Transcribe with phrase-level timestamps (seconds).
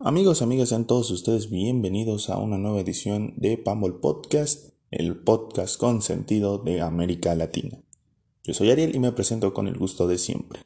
[0.00, 5.76] Amigos, amigas, sean todos ustedes bienvenidos a una nueva edición de Pambol Podcast, el podcast
[5.76, 7.82] con sentido de América Latina.
[8.44, 10.60] Yo soy Ariel y me presento con el gusto de siempre.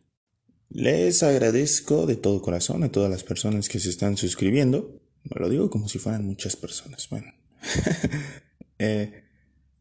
[0.68, 5.00] Les agradezco de todo corazón a todas las personas que se están suscribiendo.
[5.22, 7.08] Me lo digo como si fueran muchas personas.
[7.08, 7.32] Bueno.
[8.78, 9.22] Eh,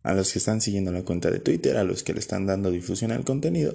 [0.03, 2.69] a los que están siguiendo la cuenta de Twitter, a los que le están dando
[2.69, 3.73] difusión al contenido.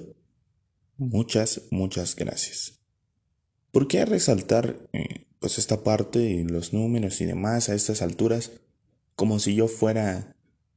[0.98, 2.78] Muchas, muchas gracias.
[3.72, 8.50] ¿Por qué resaltar eh, pues esta parte y los números y demás a estas alturas
[9.14, 10.34] como si yo fuera,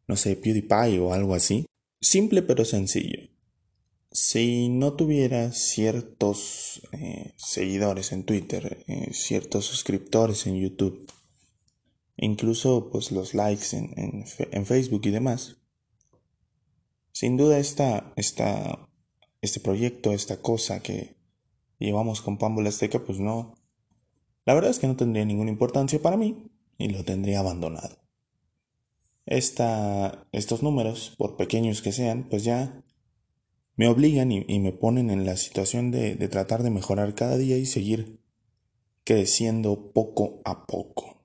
[0.08, 1.66] no sé, PewDiePie o algo así?
[2.00, 3.32] Simple pero sencillo.
[4.12, 11.12] Si no tuviera ciertos eh, seguidores en Twitter, eh, ciertos suscriptores en YouTube,
[12.16, 15.58] incluso pues los likes en, en, Facebook y demás,
[17.12, 18.88] sin duda esta, esta,
[19.42, 21.16] este proyecto, esta cosa que
[21.80, 23.59] llevamos con Pambo Azteca, pues no,
[24.46, 27.98] la verdad es que no tendría ninguna importancia para mí y lo tendría abandonado.
[29.26, 32.84] Estos números, por pequeños que sean, pues ya
[33.80, 37.66] me obligan y, me ponen en la situación de, tratar de mejorar cada día y
[37.66, 38.20] seguir
[39.06, 41.24] creciendo poco a poco.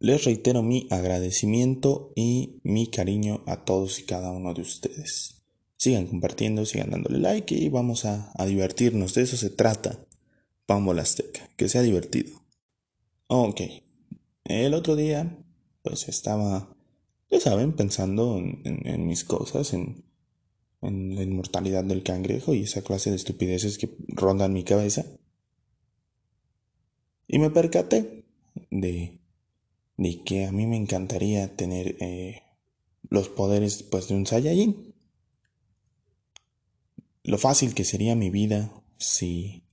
[0.00, 5.44] Les reitero mi agradecimiento y mi cariño a todos y cada uno de ustedes.
[5.78, 9.14] Sigan compartiendo, sigan dándole like y vamos a, divertirnos.
[9.14, 9.98] De eso se trata
[10.66, 12.43] Pambo Azteca, que sea divertido.
[13.26, 13.60] Ok.
[14.44, 15.38] El otro día,
[15.82, 16.76] pues estaba,
[17.30, 20.04] ya saben, pensando en, en mis cosas, en,
[20.82, 25.04] en la inmortalidad del cangrejo y esa clase de estupideces que rondan mi cabeza.
[27.26, 28.26] Y me percaté
[28.70, 29.18] de,
[29.96, 32.42] de que a mí me encantaría tener eh,
[33.08, 34.94] los poderes pues, de un Saiyajin.
[37.22, 39.63] Lo fácil que sería mi vida si,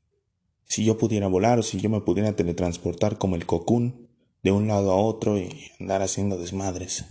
[0.72, 4.08] si yo pudiera volar o si yo me pudiera teletransportar como el Cocoon
[4.42, 7.04] de un lado a otro y andar haciendo desmadres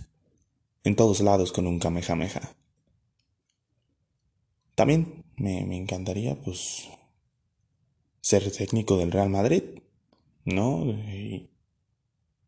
[0.83, 2.55] en todos lados con un Kamehameha.
[4.73, 6.89] También me, encantaría, pues,
[8.21, 9.61] ser técnico del Real Madrid,
[10.43, 10.83] ¿no?
[10.83, 11.51] Y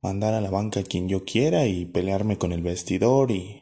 [0.02, 3.62] mandar a la banca a quien yo quiera y pelearme con el vestidor y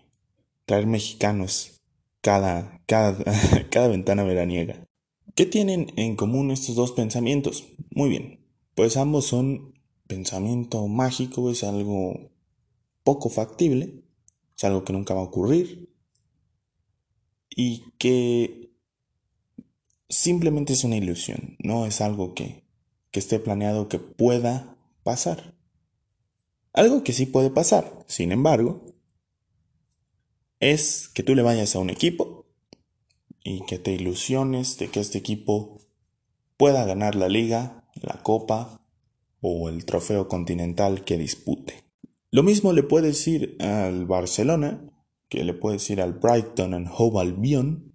[0.63, 1.81] traer mexicanos
[2.21, 3.21] cada, cada,
[3.69, 4.87] cada ventana veraniega.
[5.35, 7.65] ¿Qué tienen en común estos dos pensamientos?
[7.89, 8.45] Muy bien,
[8.75, 12.31] pues ambos son pensamiento mágico, es algo
[13.03, 14.03] poco factible,
[14.55, 15.89] es algo que nunca va a ocurrir
[17.49, 18.71] y que
[20.09, 22.65] simplemente es una ilusión, no es algo que,
[23.11, 25.55] que esté planeado que pueda pasar.
[26.73, 28.85] Algo que sí puede pasar, sin embargo,
[30.59, 32.40] es que tú le vayas a un equipo
[33.43, 35.79] y que te ilusiones de que este equipo
[36.57, 38.81] pueda ganar la liga, la copa
[39.41, 41.83] o el trofeo continental que dispute.
[42.29, 44.81] Lo mismo le puede decir al Barcelona,
[45.27, 47.93] que le puede decir al Brighton and Hove Albion,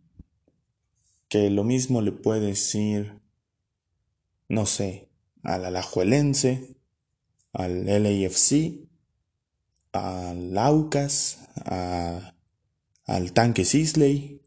[1.29, 3.21] que lo mismo le puede decir,
[4.49, 5.09] no sé,
[5.43, 6.77] al Alajuelense,
[7.53, 8.89] al LAFC,
[9.93, 14.43] al Aucas, al Tanque Sisley.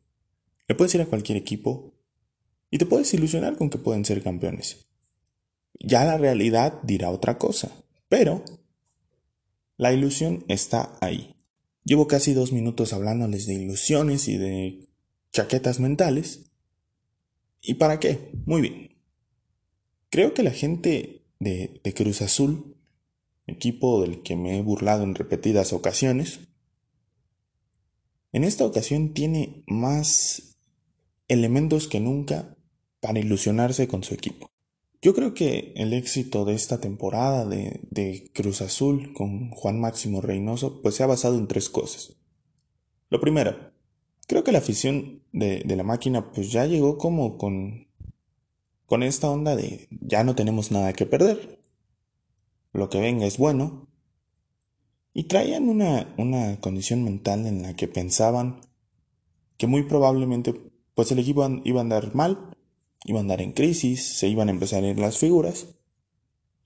[0.69, 1.94] Le puedes ir a cualquier equipo
[2.72, 4.85] y te puedes ilusionar con que pueden ser campeones.
[5.81, 7.69] Ya la realidad dirá otra cosa,
[8.07, 8.46] pero
[9.75, 11.35] la ilusión está ahí.
[11.84, 14.88] Llevo casi dos minutos hablándoles de ilusiones y de
[15.34, 16.50] chaquetas mentales
[17.62, 18.31] ¿Y para qué?
[18.46, 18.96] Muy bien.
[20.09, 22.78] Creo que la gente de, Cruz Azul,
[23.47, 26.40] equipo del que me he burlado en repetidas ocasiones,
[28.31, 30.58] en esta ocasión tiene más
[31.29, 32.57] elementos que nunca
[33.00, 34.51] para ilusionarse con su equipo.
[35.01, 40.19] Yo creo que el éxito de esta temporada de, de, Cruz Azul con Juan Máximo
[40.19, 42.17] Reynoso pues se ha basado en tres cosas.
[43.09, 43.69] Lo primero,
[44.29, 47.88] Creo que la afición de, la máquina pues ya llegó como con,
[48.85, 51.59] con esta onda de ya no tenemos nada que perder.
[52.72, 53.87] Lo que venga es bueno.
[55.16, 58.61] Y traían una, una condición mental en la que pensaban
[59.58, 60.53] que muy probablemente
[60.99, 62.57] pues el equipo iba a andar mal,
[63.05, 65.67] iba a andar en crisis, se iban a empezar a ir las figuras.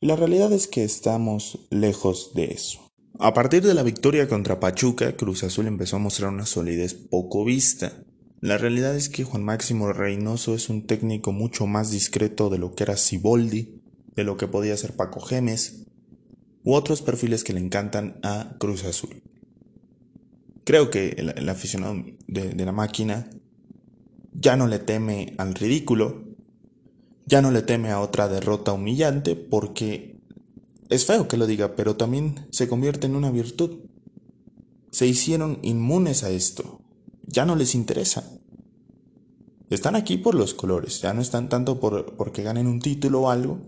[0.02, 2.80] La realidad es que estamos lejos de eso.
[3.20, 7.46] A partir de la victoria contra Pachuca, Cruz Azul empezó a mostrar una solidez poco
[7.46, 8.04] vista.
[8.42, 12.74] La realidad es que Juan Máximo Reynoso es un técnico mucho más discreto de lo
[12.74, 13.84] que era Siboldi,
[14.16, 15.86] de lo que podía ser Paco Gemes,
[16.64, 19.22] u otros perfiles que le encantan a Cruz Azul.
[20.64, 23.30] Creo que el, aficionado de la máquina
[24.34, 26.24] ya no le teme al ridículo,
[27.26, 30.22] ya no le teme a otra derrota humillante porque
[30.90, 33.80] es feo que lo diga, pero también se convierte en una virtud.
[34.92, 36.82] Se hicieron inmunes a esto.
[37.26, 38.30] Ya no les interesa.
[39.70, 43.30] Están aquí por los colores, ya no están tanto por porque ganen un título o
[43.32, 43.60] algo,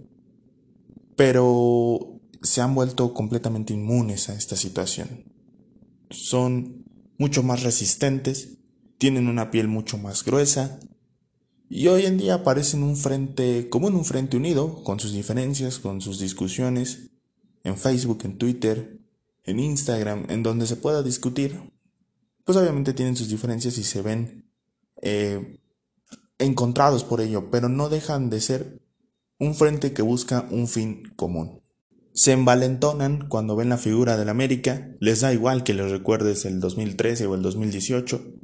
[1.15, 5.23] pero se han vuelto completamente inmunes a esta situación.
[6.11, 6.85] Son
[7.17, 8.54] mucho más resistentes,
[8.97, 10.79] tienen una piel mucho más gruesa
[11.69, 15.79] y hoy en día parecen un frente como en un frente unido, con sus diferencias,
[15.79, 17.11] con sus discusiones,
[17.63, 18.99] en Facebook, en Twitter,
[19.43, 21.73] en Instagram, en donde se pueda discutir.
[22.43, 24.51] Pues obviamente tienen sus diferencias y se ven
[25.01, 25.59] eh,
[26.37, 28.81] encontrados por ello, pero no dejan de ser
[29.39, 31.61] un frente que busca un fin común.
[32.13, 36.61] Se envalentonan cuando ven la figura del América, les da igual que les recuerdes el
[36.61, 38.34] 2013 o el 2018.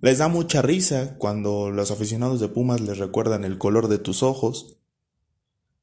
[0.00, 4.22] Les da mucha risa cuando los aficionados de Pumas les recuerdan el color de tus
[4.22, 4.76] ojos.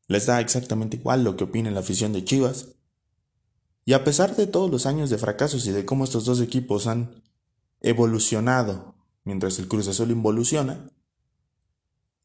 [0.07, 2.75] Les da exactamente igual lo que opina la afición de Chivas.
[3.83, 6.87] Y a pesar de todos los años de fracasos y de cómo estos dos equipos
[6.87, 7.23] han
[7.81, 8.95] evolucionado
[9.25, 10.89] mientras el Cruz Azul involuciona,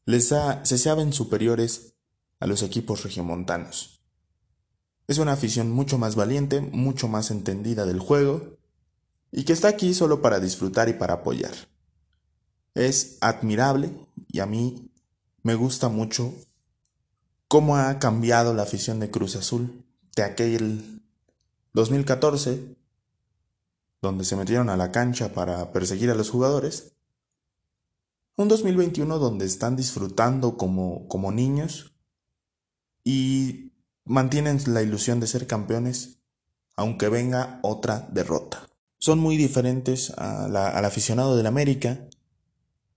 [0.05, 1.95] les da, se saben superiores
[2.39, 4.01] a los equipos regiomontanos.
[5.07, 8.57] Es una afición mucho más valiente, mucho más entendida del juego,
[9.31, 11.70] y que está aquí solo para disfrutar y para apoyar.
[12.73, 13.91] Es admirable
[14.27, 14.91] y a mí
[15.43, 16.33] me gusta mucho
[17.47, 19.83] cómo ha cambiado la afición de Cruz Azul
[20.15, 21.01] de aquel
[21.73, 22.75] 2014,
[24.01, 26.93] donde se metieron a la cancha para perseguir a los jugadores,
[28.37, 31.93] un 2021 donde están disfrutando como, como niños
[33.03, 33.73] y
[34.05, 36.19] mantienen la ilusión de ser campeones,
[36.75, 38.67] aunque venga otra derrota.
[38.97, 42.07] Son muy diferentes al aficionado del América,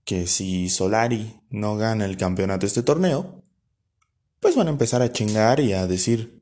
[0.05, 3.43] que si Solari no gana el campeonato de este torneo,
[4.39, 6.41] pues van a empezar a chingar y a decir,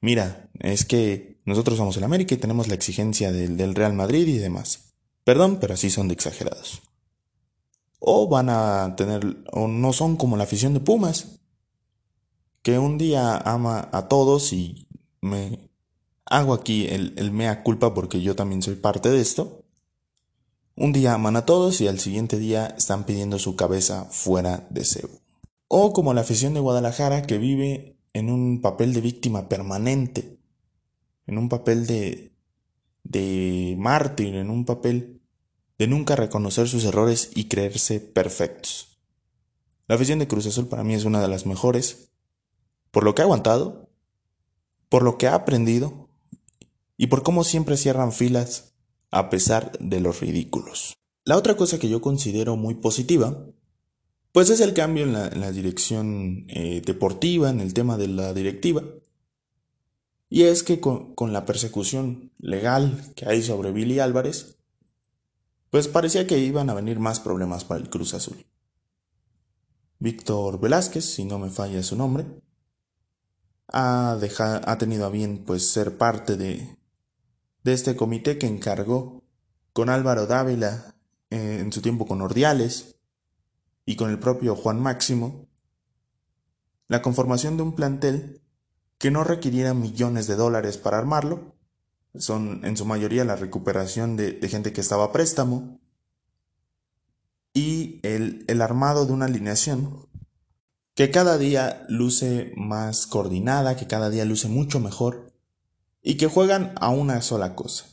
[0.00, 4.28] mira, es que nosotros somos el América y tenemos la exigencia del, del Real Madrid
[4.28, 4.92] y demás.
[5.24, 6.82] Perdón, pero así son de exagerados
[7.98, 11.40] o van a tener, o no son como la afición de Pumas,
[12.62, 14.86] que un día ama a todos y
[15.20, 15.70] me
[16.26, 19.57] hago aquí el, mea culpa porque yo también soy parte de esto.
[20.80, 24.84] Un día aman a todos y al siguiente día están pidiendo su cabeza fuera de
[24.84, 25.18] Cebu.
[25.66, 30.38] O como la afición de Guadalajara que vive en un papel de víctima permanente,
[31.26, 32.32] en un papel de,
[33.02, 35.20] de mártir, en un papel
[35.78, 39.00] de nunca reconocer sus errores y creerse perfectos.
[39.88, 42.12] La afición de Cruz Azul para mí es una de las mejores,
[42.92, 43.90] por lo que ha aguantado,
[44.88, 46.08] por lo que ha aprendido
[46.96, 48.67] y por cómo siempre cierran filas
[49.10, 50.98] a pesar de los ridículos.
[51.24, 53.44] La otra cosa que yo considero muy positiva,
[54.32, 58.82] pues es el cambio en la, dirección eh, deportiva, en el tema de la directiva.
[60.30, 64.58] Y es que con, la persecución legal que hay sobre Billy Álvarez,
[65.70, 68.46] pues parecía que iban a venir más problemas para el Cruz Azul.
[69.98, 72.26] Víctor Velázquez, si no me falla su nombre,
[73.68, 76.77] ha, ha tenido a bien pues ser parte de,
[77.68, 79.22] de este comité que encargó
[79.72, 80.94] con Álvaro Dávila
[81.30, 82.96] eh, en su tiempo con Ordiales
[83.84, 85.46] y con el propio Juan Máximo
[86.88, 88.40] la conformación de un plantel
[88.96, 91.54] que no requiriera millones de dólares para armarlo,
[92.14, 95.78] son en su mayoría la recuperación de, gente que estaba a préstamo
[97.52, 100.08] y el, el armado de una alineación
[100.94, 105.28] que cada día luce más coordinada, que cada día luce mucho mejor
[106.02, 107.86] y que juegan a una sola cosa.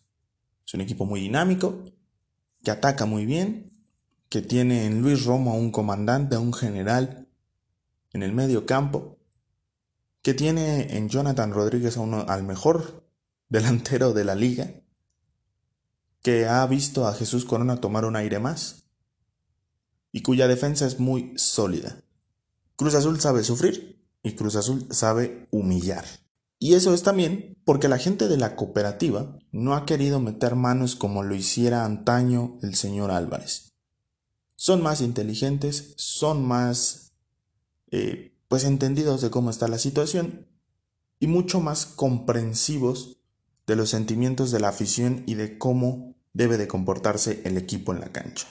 [0.66, 1.84] Es un equipo muy dinámico,
[2.64, 3.72] que ataca muy bien,
[4.30, 7.28] que tiene en Luis Romo a un comandante, a un general
[8.12, 9.18] en el medio campo,
[10.22, 13.08] que tiene en Jonathan Rodríguez a uno, al mejor
[13.50, 14.72] delantero de la liga,
[16.22, 18.88] que ha visto a Jesús Corona tomar un aire más
[20.12, 22.02] y cuya defensa es muy sólida.
[22.76, 26.06] Cruz Azul sabe sufrir y Cruz Azul sabe humillar.
[26.66, 30.96] Y eso es también porque la gente de la cooperativa no ha querido meter manos
[30.96, 33.76] como lo hiciera antaño el señor Álvarez.
[34.56, 37.14] Son más inteligentes, son más
[37.92, 40.48] eh, pues entendidos de cómo está la situación
[41.20, 43.20] y mucho más comprensivos
[43.68, 48.00] de los sentimientos de la afición y de cómo debe de comportarse el equipo en
[48.00, 48.48] la cancha.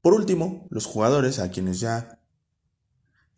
[0.00, 2.20] Por último, los jugadores a quienes ya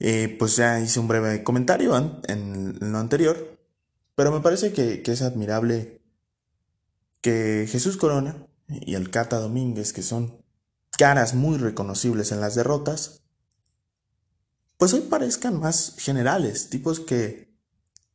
[0.01, 1.97] eh, pues ya hice un breve comentario
[2.29, 3.59] en, lo anterior,
[4.15, 6.01] pero me parece que, que, es admirable
[7.21, 10.43] que Jesús Corona y el Cata Domínguez, que son
[10.97, 13.23] caras muy reconocibles en las derrotas,
[14.77, 17.49] pues hoy parezcan más generales, tipos que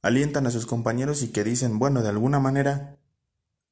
[0.02, 2.98] alientan a sus compañeros y que dicen, bueno, de alguna manera,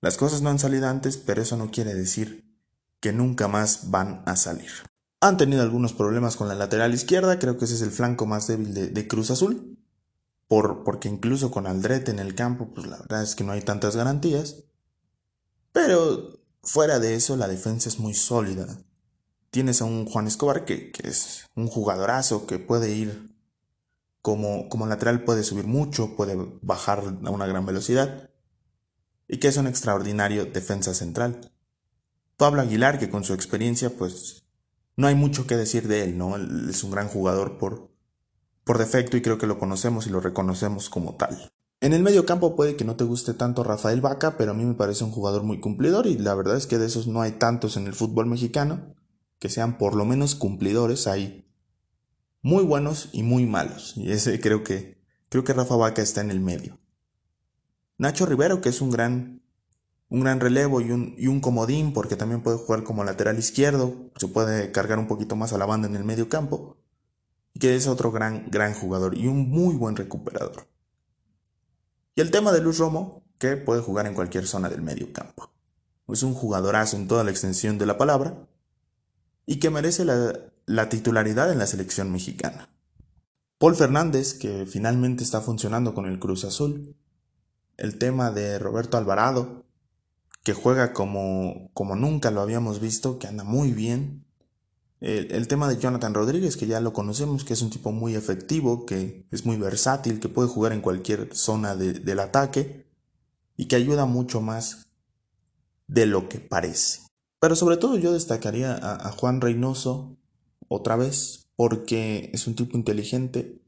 [0.01, 2.51] las cosas no han salido antes, pero eso no quiere decir
[2.99, 4.71] que nunca más van a salir.
[5.21, 8.47] Han tenido algunos problemas con la lateral izquierda, creo que ese es el flanco más
[8.47, 9.77] débil de, Cruz Azul,
[10.47, 13.61] por, porque incluso con Aldrete en el campo, pues la verdad es que no hay
[13.61, 14.63] tantas garantías.
[15.71, 18.67] Pero fuera de eso, la defensa es muy sólida.
[19.51, 23.31] Tienes a un Juan Escobar que, es un jugadorazo que puede ir
[24.21, 28.29] como, como lateral, puede subir mucho, puede bajar a una gran velocidad
[29.27, 31.51] y que es un extraordinario defensa central.
[32.37, 34.43] Pablo Aguilar, que con su experiencia, pues
[34.95, 36.37] no hay mucho que decir de él, ¿no?
[36.69, 37.91] Es un gran jugador por,
[38.63, 41.51] por defecto y creo que lo conocemos y lo reconocemos como tal.
[41.79, 44.63] En el medio campo puede que no te guste tanto Rafael Vaca, pero a mí
[44.63, 47.31] me parece un jugador muy cumplidor y la verdad es que de esos no hay
[47.31, 48.95] tantos en el fútbol mexicano
[49.39, 51.49] que sean por lo menos cumplidores, hay
[52.43, 56.29] muy buenos y muy malos y ese creo que creo que Rafa Vaca está en
[56.29, 56.77] el medio.
[57.97, 59.40] Nacho Rivero, que es un gran
[60.11, 64.11] un gran relevo y un, y un comodín, porque también puede jugar como lateral izquierdo,
[64.17, 66.75] se puede cargar un poquito más a la banda en el medio campo,
[67.53, 70.67] y que es otro gran, gran jugador y un muy buen recuperador.
[72.13, 75.49] Y el tema de Luz Romo, que puede jugar en cualquier zona del medio campo.
[76.09, 78.49] Es un jugadorazo en toda la extensión de la palabra,
[79.45, 82.69] y que merece la titularidad en la selección mexicana.
[83.59, 86.97] Paul Fernández, que finalmente está funcionando con el Cruz Azul.
[87.77, 89.63] El tema de Roberto Alvarado,
[90.43, 94.25] que juega como, como nunca lo habíamos visto, que anda muy bien.
[94.99, 98.85] El, tema de Jonathan Rodríguez, que ya lo conocemos, que es un tipo muy efectivo,
[98.85, 102.85] que es muy versátil, que puede jugar en cualquier zona del ataque
[103.57, 104.89] y que ayuda mucho más
[105.87, 107.01] de lo que parece.
[107.39, 110.17] Pero sobre todo yo destacaría a, a Juan Reynoso
[110.67, 113.59] otra vez, porque es un tipo inteligente,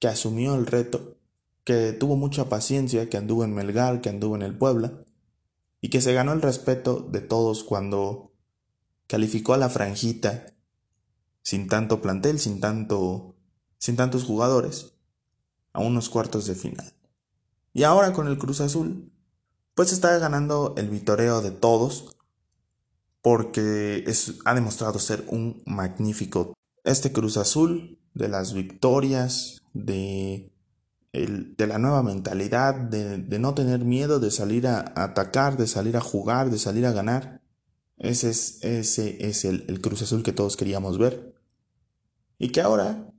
[0.00, 1.16] que asumió el reto,
[1.62, 5.04] que tuvo mucha paciencia, que anduvo en Melgar, que anduvo en el Puebla,
[5.80, 8.32] y que se ganó el respeto de todos cuando
[9.06, 10.46] calificó a la franjita
[11.42, 13.36] sin tanto plantel, sin tanto
[13.78, 14.92] sin tantos jugadores
[15.72, 16.92] a unos cuartos de final.
[17.72, 19.12] Y ahora con el Cruz Azul
[19.74, 22.16] pues está ganando el vitoreo de todos
[23.22, 30.52] porque es, ha demostrado ser un magnífico este Cruz Azul de las victorias de
[31.12, 36.00] de la nueva mentalidad, de, no tener miedo, de salir a, atacar, de salir a
[36.00, 37.42] jugar, de salir a ganar.
[37.96, 41.34] Ese es, ese es el, el Cruz Azul que todos queríamos ver.
[42.38, 43.12] Y que ahora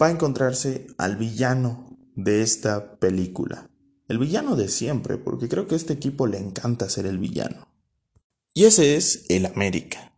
[0.00, 3.70] va a encontrarse al villano de esta película.
[4.08, 7.68] El villano de siempre, porque creo que a este equipo le encanta ser el villano.
[8.52, 10.12] Y ese es el América.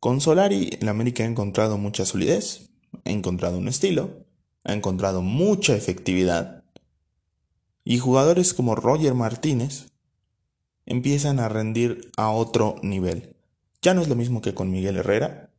[0.00, 2.70] Con Solari, el América ha encontrado mucha solidez,
[3.04, 4.27] ha encontrado un estilo,
[4.68, 6.62] ha encontrado mucha efectividad
[7.84, 9.86] y jugadores como Roger Martínez
[10.84, 13.34] empiezan a rendir a otro nivel.
[13.80, 15.50] Ya no es lo mismo que con Miguel Herrera.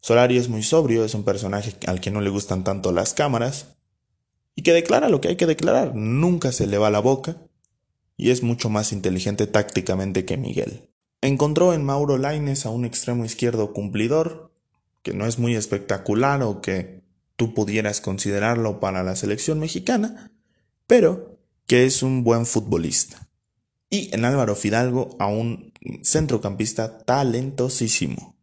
[0.00, 3.74] Solari es muy sobrio, es un personaje al que no le gustan tanto las cámaras
[4.54, 7.36] y que declara lo que hay que declarar, nunca se le va la boca
[8.16, 10.90] y es mucho más inteligente tácticamente que Miguel.
[11.22, 14.52] Encontró en Mauro Laines a un extremo izquierdo cumplidor,
[15.02, 17.03] que no es muy espectacular o que
[17.36, 20.32] tú pudieras considerarlo para la selección mexicana,
[20.86, 23.28] pero que es un buen futbolista.
[23.90, 25.72] Y en Álvaro Fidalgo a un
[26.02, 28.36] centrocampista talentosísimo.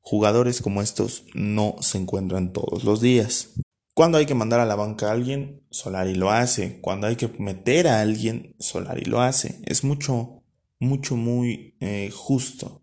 [0.00, 3.50] Jugadores como estos no se encuentran todos los días.
[3.94, 6.80] Cuando hay que mandar a la banca a alguien, Solari lo hace.
[6.80, 9.60] Cuando hay que meter a alguien, Solari lo hace.
[9.64, 10.42] Es mucho,
[10.78, 12.82] mucho, muy eh, justo.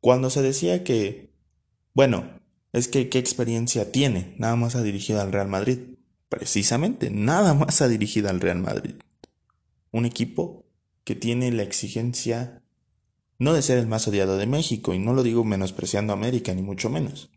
[0.00, 1.32] Cuando se decía que,
[1.94, 2.40] bueno,
[2.76, 5.78] es que qué experiencia tiene, nada más ha dirigido al Real Madrid.
[6.28, 8.96] Precisamente, nada más ha dirigido al Real Madrid.
[9.92, 10.66] Un equipo
[11.04, 12.62] que tiene la exigencia
[13.38, 16.54] no de ser el más odiado de México, y no lo digo menospreciando a América,
[16.54, 17.30] ni mucho menos,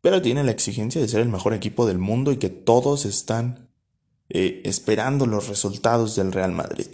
[0.00, 3.68] pero tiene la exigencia de ser el mejor equipo del mundo y que todos están
[4.28, 6.86] eh, esperando los resultados del Real Madrid.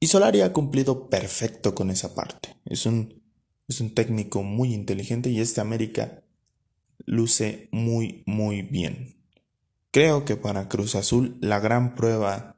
[0.00, 2.56] Y Solari ha cumplido perfecto con esa parte.
[2.64, 3.22] Es un,
[3.66, 6.22] es un técnico muy inteligente y este América
[7.08, 9.16] luce muy muy bien.
[9.90, 12.56] Creo que para Cruz Azul la gran prueba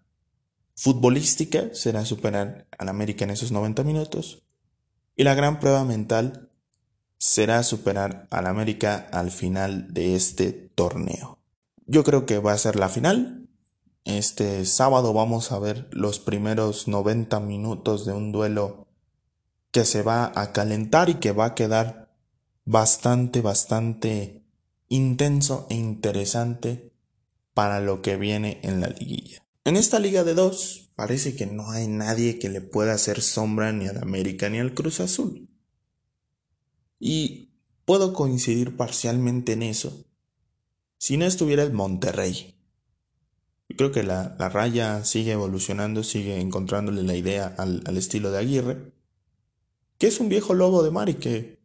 [0.74, 4.42] futbolística será superar al América en esos 90 minutos
[5.16, 6.50] y la gran prueba mental
[7.18, 11.38] será superar al América al final de este torneo.
[11.86, 13.48] Yo creo que va a ser la final.
[14.04, 18.88] Este sábado vamos a ver los primeros 90 minutos de un duelo
[19.70, 22.10] que se va a calentar y que va a quedar
[22.64, 24.39] bastante, bastante
[24.90, 26.92] intenso e interesante
[27.54, 29.42] para lo que viene en la liguilla.
[29.64, 33.72] En esta liga de dos parece que no hay nadie que le pueda hacer sombra
[33.72, 35.48] ni al América ni al Cruz Azul.
[36.98, 37.54] Y
[37.84, 40.04] puedo coincidir parcialmente en eso
[40.98, 42.56] si no estuviera el Monterrey.
[43.68, 48.38] Yo creo que la, raya sigue evolucionando, sigue encontrándole la idea al, al estilo de
[48.38, 48.92] Aguirre,
[49.98, 51.59] que es un viejo lobo de mar y que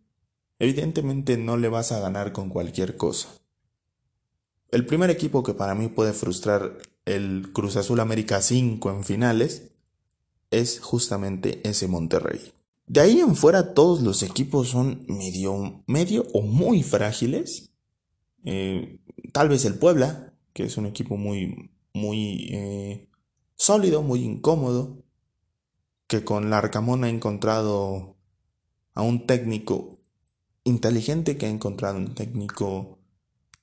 [0.59, 3.29] evidentemente no le vas a ganar con cualquier cosa.
[4.71, 9.71] El primer equipo que para mí puede frustrar el Cruz Azul América 5 en finales
[10.51, 12.51] es justamente ese Monterrey.
[12.87, 17.71] De ahí en fuera todos los equipos son medio, medio o muy frágiles.
[18.43, 18.99] Eh,
[19.33, 23.09] tal vez el Puebla, que es un equipo muy, muy eh,
[23.55, 25.03] sólido, muy incómodo,
[26.07, 28.15] que con Larcamón ha encontrado
[28.93, 29.94] a un técnico
[30.65, 32.99] inteligente, que ha encontrado un técnico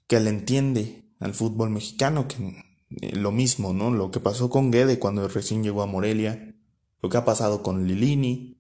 [0.06, 2.36] que le entiende al fútbol mexicano, que
[3.00, 3.90] eh, lo mismo, ¿no?
[3.90, 6.54] Lo que pasó con Guede cuando recién llegó a Morelia,
[7.02, 8.58] lo que ha pasado con Lilini,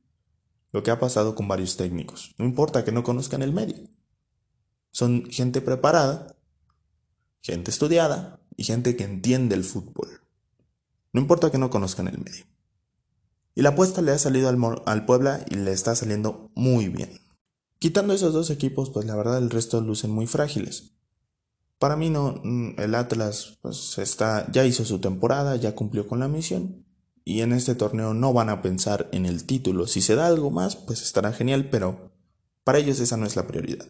[0.72, 2.34] lo que ha pasado con varios técnicos.
[2.38, 3.88] No importa que no conozcan el medio.
[4.90, 6.36] Son gente preparada,
[7.40, 10.08] gente estudiada y gente que entiende el fútbol.
[11.12, 12.46] No importa que no conozcan el medio.
[13.54, 17.21] Y la apuesta le ha salido al, al Puebla y le está saliendo muy bien.
[17.82, 20.92] Quitando esos dos equipos, pues la verdad el resto lucen muy frágiles.
[21.80, 26.20] Para mí no, mm, el Atlas pues está, ya hizo su temporada, ya cumplió con
[26.20, 26.86] la misión
[27.24, 29.88] y en este torneo no van a pensar en el título.
[29.88, 32.12] Si se da algo más, pues estará genial, pero
[32.62, 33.88] para ellos esa no es la prioridad.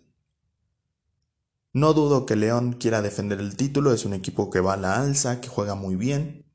[1.74, 5.02] No dudo que León quiera defender el título, es un equipo que va a la
[5.02, 6.46] alza, que juega muy bien,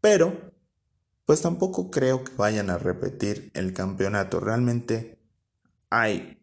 [0.00, 0.52] pero
[1.26, 4.40] pues tampoco creo que vayan a repetir el campeonato.
[4.40, 5.20] Realmente
[5.90, 6.35] hay,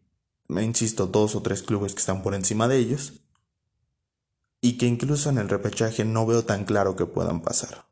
[0.48, 3.24] insisto, dos o tres clubes que están por encima de ellos
[4.60, 7.86] y que incluso en el repechaje no veo tan claro que puedan pasar.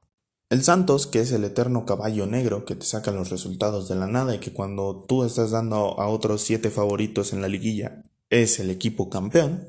[0.48, 4.06] El Santos, que es el eterno caballo negro que te saca los resultados de la
[4.06, 8.60] nada y que cuando tú estás dando a otros siete favoritos en la liguilla es
[8.60, 9.68] el equipo campeón,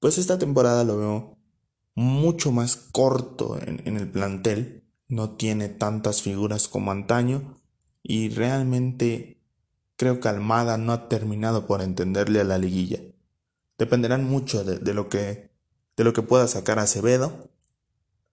[0.00, 1.38] pues esta temporada lo veo
[1.94, 7.58] mucho más corto en el plantel, no tiene tantas figuras como antaño
[8.02, 9.35] y realmente
[9.96, 13.00] creo que Almada no ha terminado por entenderle a la liguilla
[13.78, 15.50] dependerán mucho de, lo que
[15.96, 17.50] de lo que pueda sacar Acevedo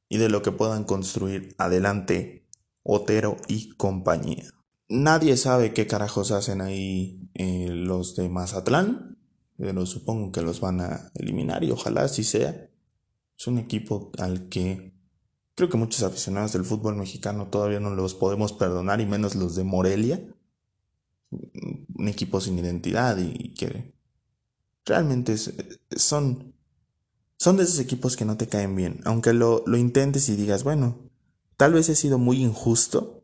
[0.10, 2.46] y de lo que puedan construir adelante
[2.84, 4.44] Otero y compañía.
[4.90, 9.18] Nadie sabe qué carajos hacen ahí eh, los de Mazatlán,
[9.58, 12.70] pero supongo que los van a eliminar y ojalá así sea.
[13.38, 14.94] Es un equipo al que
[15.56, 19.56] creo que muchos aficionados del fútbol mexicano todavía no los podemos perdonar y menos los
[19.56, 20.22] de Morelia.
[21.96, 23.94] Un equipo sin identidad y que
[24.86, 25.36] realmente
[25.96, 26.54] son,
[27.38, 29.02] son de esos equipos que no te caen bien.
[29.06, 31.10] Aunque lo, lo intentes y digas, bueno,
[31.58, 33.24] tal vez he sido muy injusto,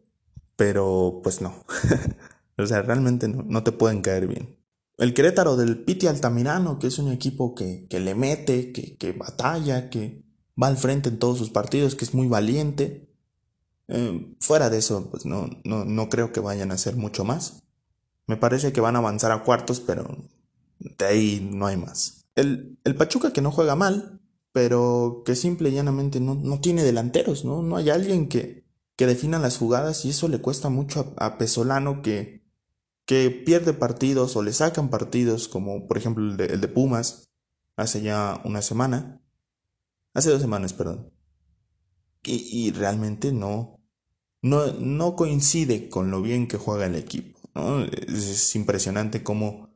[0.55, 1.65] pero pues no.
[2.57, 4.57] o sea, realmente no, no, te pueden caer bien.
[4.97, 9.13] El Querétaro del Piti Altamirano, que es un equipo que, que le mete, que, que,
[9.13, 10.25] batalla, que
[10.61, 13.09] va al frente en todos sus partidos, que es muy valiente.
[13.87, 17.63] Eh, fuera de eso, pues no, no, no creo que vayan a hacer mucho más.
[18.29, 20.07] Me parece que van a avanzar a cuartos, pero
[20.77, 22.27] de ahí no hay más.
[22.35, 26.83] El, el Pachuca que no juega mal, pero que simple y llanamente no, no tiene
[26.83, 27.63] delanteros, ¿no?
[27.63, 32.03] No hay alguien que, que defina las jugadas y eso le cuesta mucho a, Pesolano
[32.03, 32.45] que,
[33.07, 37.31] que pierde partidos o le sacan partidos, como por ejemplo el de, el de Pumas
[37.77, 39.23] hace ya una semana,
[40.13, 41.11] hace dos semanas, perdón.
[42.23, 43.79] Y, y realmente no,
[44.43, 47.38] no, no coincide con lo bien que juega el equipo.
[47.85, 49.69] Es impresionante cómo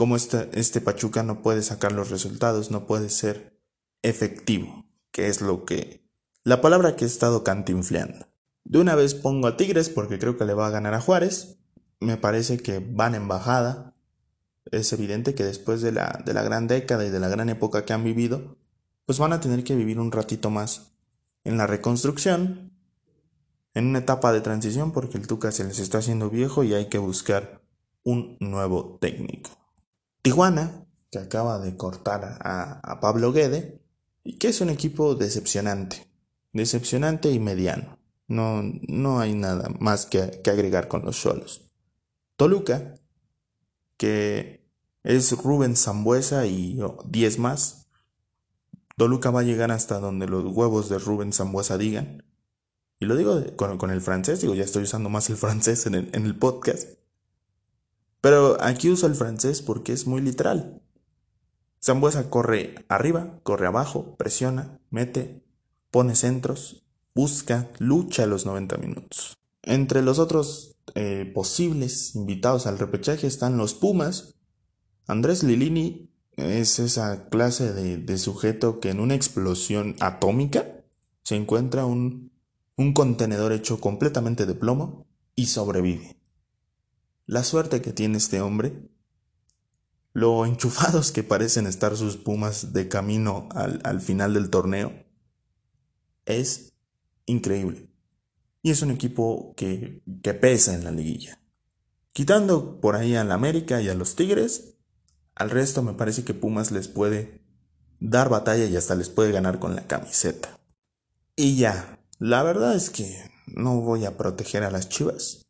[0.00, 3.60] cómo este Pachuca no puede sacar los resultados, no puede ser
[4.00, 6.08] efectivo, que es lo que...
[6.42, 8.26] la palabra que he estado cantinfleando.
[8.64, 11.58] De una vez pongo a Tigres porque creo que le va a ganar a Juárez.
[12.00, 13.94] Me parece que van en bajada.
[14.70, 17.84] Es evidente que después de la, de la gran década y de la gran época
[17.84, 18.56] que han vivido,
[19.04, 20.92] pues van a tener que vivir un ratito más
[21.44, 22.69] en la reconstrucción,
[23.74, 26.88] en una etapa de transición porque el Tuca se les está haciendo viejo y hay
[26.88, 27.62] que buscar
[28.02, 29.50] un nuevo técnico.
[30.22, 33.80] Tijuana, que acaba de cortar a, Pablo Guede,
[34.22, 36.06] y que es un equipo decepcionante,
[36.52, 37.98] decepcionante y mediano.
[38.28, 41.72] No, no hay nada más que, que agregar con los solos.
[42.36, 42.94] Toluca,
[43.96, 44.60] que
[45.02, 47.88] es Rubén Zambuesa y 10 más.
[48.96, 52.24] Toluca va a llegar hasta donde los huevos de Rubén Zambuesa digan.
[53.00, 56.36] Y lo digo con, el francés, digo, ya estoy usando más el francés en el,
[56.36, 56.88] podcast.
[58.20, 60.82] Pero aquí uso el francés porque es muy literal.
[61.82, 65.42] Zambuesa corre arriba, corre abajo, presiona, mete,
[65.90, 66.84] pone centros,
[67.14, 69.38] busca, lucha los 90 minutos.
[69.62, 74.34] Entre los otros eh, posibles invitados al repechaje están los Pumas.
[75.06, 80.84] Andrés Lilini es esa clase de, sujeto que en una explosión atómica
[81.22, 82.29] se encuentra un,
[82.80, 86.16] un contenedor hecho completamente de plomo y sobrevive.
[87.26, 88.88] La suerte que tiene este hombre,
[90.14, 94.94] lo enchufados que parecen estar sus Pumas de camino al, al final del torneo,
[96.24, 96.72] es
[97.26, 97.90] increíble.
[98.62, 101.38] Y es un equipo que, que pesa en la liguilla.
[102.12, 104.78] Quitando por ahí al América y a los Tigres,
[105.34, 107.42] al resto me parece que Pumas les puede
[108.00, 110.58] dar batalla y hasta les puede ganar con la camiseta.
[111.36, 115.46] Y ya, la verdad es que no voy a proteger a las Chivas.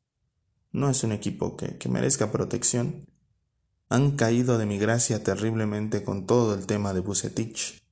[0.71, 3.09] No es un equipo que, merezca protección.
[3.89, 7.83] Han caído de mi gracia terriblemente con todo el tema de Bucetich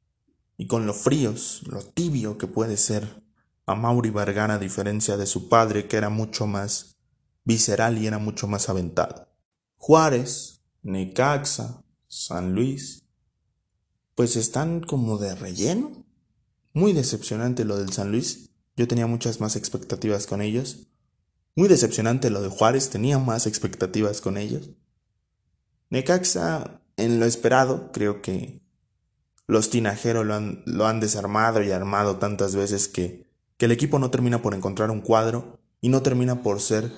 [0.57, 3.25] y con lo fríos, lo tibio que puede ser
[3.67, 6.99] a Mauri Vergara a diferencia de su padre que era mucho más
[7.43, 9.29] visceral y era mucho más aventado.
[9.77, 13.09] Juárez, Necaxa, San Luis,
[14.15, 16.07] pues están como de relleno.
[16.75, 18.48] Muy decepcionante lo del San Luis.
[18.79, 20.87] Yo tenía muchas más expectativas con ellos.
[21.55, 24.71] Muy decepcionante lo de Juárez, tenía más expectativas con ellos.
[25.91, 28.63] Necaxa, en lo esperado, creo que
[29.47, 33.99] los tinajeros lo han, lo han desarmado y armado tantas veces que que el equipo
[33.99, 36.91] no termina por encontrar un cuadro y no termina por ser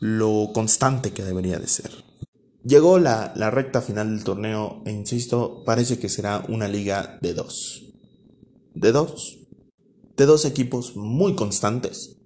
[0.00, 1.90] lo constante que debería de ser.
[2.64, 7.92] Llegó la, recta final del torneo e insisto, parece que será una liga de dos.
[8.74, 9.47] De dos.
[10.18, 12.16] De dos equipos muy constantes,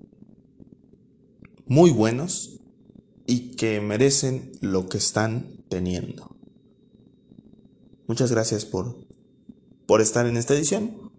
[1.67, 2.59] muy buenos
[3.27, 6.35] y que merecen lo que están teniendo.
[8.07, 8.97] Muchas gracias por,
[9.87, 11.13] por estar en esta edición.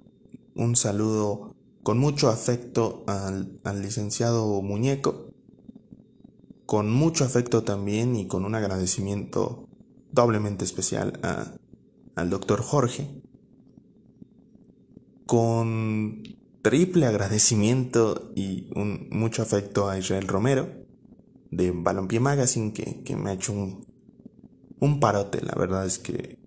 [0.56, 5.28] Un saludo con mucho afecto al, licenciado Muñeco,
[6.66, 9.68] con mucho afecto también y con un agradecimiento
[10.12, 11.20] doblemente especial
[12.16, 13.22] al doctor Jorge,
[15.28, 20.68] con triple agradecimiento y un, mucho afecto a Israel Romero
[21.52, 23.86] de Balompié Magazine que, que me ha hecho un,
[24.80, 26.44] un parote, la verdad es que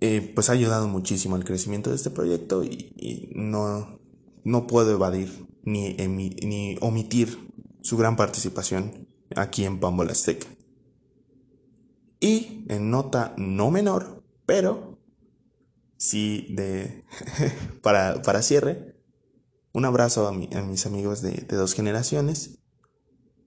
[0.00, 3.98] eh, pues ha ayudado muchísimo al crecimiento de este proyecto y, no,
[4.44, 10.46] no puedo evadir ni, ni, omitir su gran participación aquí en Pambola Azteca.
[12.20, 14.97] Y en nota no menor, pero
[15.98, 17.04] sí de
[17.82, 18.96] para, para cierre,
[19.72, 22.60] un abrazo a, a mis amigos de, de, dos generaciones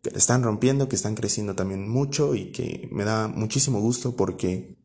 [0.03, 4.77] que están rompiendo, que están creciendo también mucho y que me da muchísimo gusto porque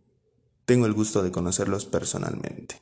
[0.64, 2.80] tengo el gusto de conocerlos personalmente.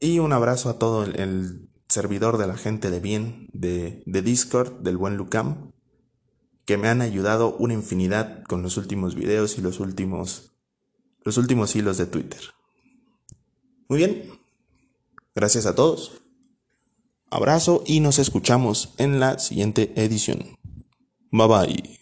[0.00, 4.80] Y un abrazo a todo el, servidor de la gente de bien de, de, Discord,
[4.80, 5.70] del buen Lucam,
[6.64, 10.56] que me han ayudado una infinidad con los últimos videos y los últimos,
[11.22, 12.40] los últimos hilos de Twitter.
[13.88, 14.30] Muy bien,
[15.34, 16.22] gracias a todos.
[17.30, 20.56] Abrazo y nos escuchamos en la siguiente edición.
[21.30, 21.96] Bye bye.